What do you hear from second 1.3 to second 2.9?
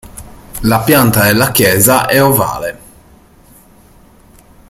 chiesa è ovale.